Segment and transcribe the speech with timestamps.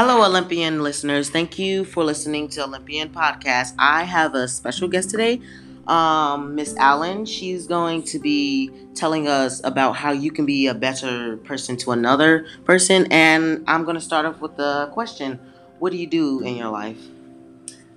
[0.00, 1.28] Hello, Olympian listeners.
[1.28, 3.74] Thank you for listening to Olympian Podcast.
[3.80, 5.40] I have a special guest today,
[5.88, 7.26] um, Miss Allen.
[7.26, 11.90] She's going to be telling us about how you can be a better person to
[11.90, 13.08] another person.
[13.10, 15.40] And I'm going to start off with the question
[15.80, 17.00] What do you do in your life?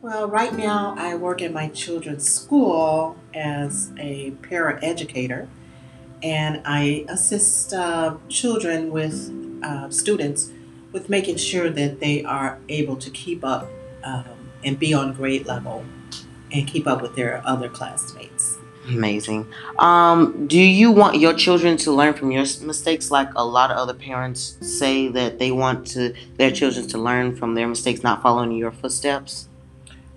[0.00, 5.46] Well, right now I work in my children's school as a paraeducator,
[6.22, 9.30] and I assist uh, children with
[9.62, 10.50] uh, students
[10.92, 13.68] with making sure that they are able to keep up
[14.04, 14.24] um,
[14.64, 15.84] and be on grade level
[16.52, 18.58] and keep up with their other classmates.
[18.88, 19.46] Amazing.
[19.78, 23.76] Um, do you want your children to learn from your mistakes, like a lot of
[23.76, 28.22] other parents say that they want to their children to learn from their mistakes, not
[28.22, 29.48] following your footsteps?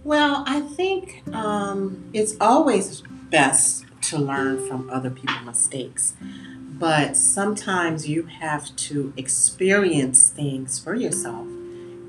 [0.04, 6.14] Well, I think um, it's always best to learn from other people's mistakes,
[6.80, 11.48] but sometimes you have to experience things for yourself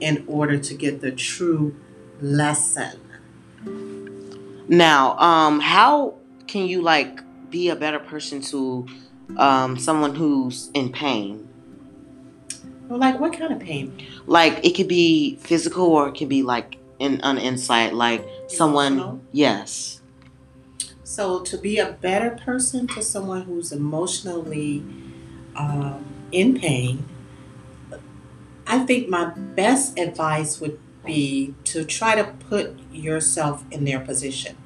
[0.01, 1.75] in order to get the true
[2.21, 3.01] lesson.
[4.69, 6.15] Now, um, how
[6.47, 8.87] can you like be a better person to
[9.37, 11.49] um, someone who's in pain?
[12.89, 14.05] Well, like what kind of pain?
[14.27, 18.95] Like it could be physical or it could be like in an insight, like someone.
[18.95, 19.21] Emotional?
[19.33, 20.01] Yes.
[21.09, 24.83] So, to be a better person to someone who's emotionally
[25.55, 27.09] um, in pain,
[28.67, 34.57] I think my best advice would be to try to put yourself in their position.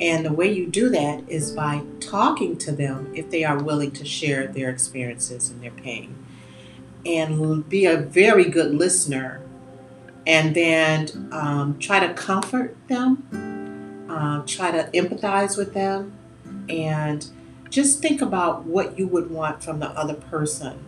[0.00, 3.92] And the way you do that is by talking to them if they are willing
[3.92, 6.16] to share their experiences and their pain.
[7.06, 9.40] And be a very good listener
[10.26, 13.49] and then um, try to comfort them,
[14.20, 16.16] uh, try to empathize with them,
[16.68, 17.26] and
[17.70, 20.84] just think about what you would want from the other person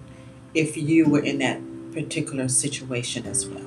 [0.55, 1.61] if you were in that
[1.92, 3.62] particular situation as well.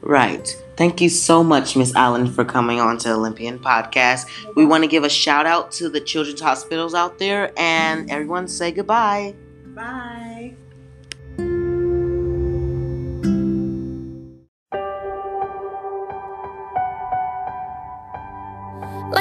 [0.00, 0.46] Right.
[0.76, 4.26] Thank you so much, Miss Allen, for coming on to Olympian Podcast.
[4.54, 8.46] We want to give a shout out to the children's hospitals out there and everyone
[8.46, 9.34] say goodbye.
[9.74, 10.25] Bye.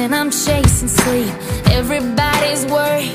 [0.00, 1.32] And I'm chasing sleep.
[1.72, 3.09] Everybody's worried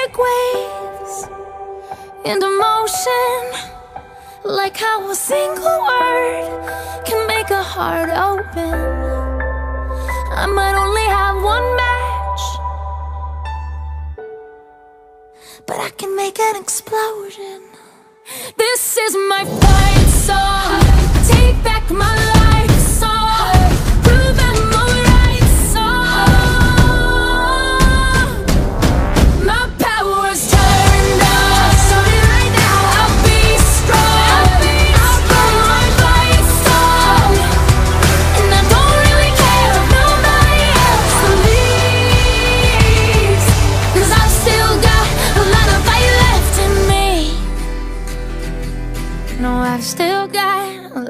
[0.00, 1.28] big waves
[2.24, 3.40] into motion.
[4.44, 8.74] Like how a single word can make a heart open.
[10.42, 11.59] I might only have one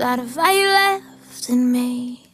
[0.00, 2.29] lot of left in me.